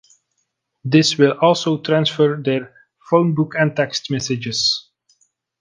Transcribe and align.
This 0.83 1.19
will 1.19 1.33
also 1.43 1.79
transfer 1.79 2.35
their 2.43 2.73
phone 3.07 3.35
book 3.35 3.53
and 3.55 3.75
text 3.75 4.09
messages. 4.09 4.89